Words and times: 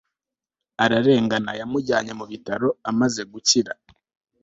ararengana. 0.83 1.51
yamujyanye 1.59 2.13
mu 2.19 2.25
bitaro. 2.31 2.67
amaze 2.89 3.21
gukira 3.31 3.73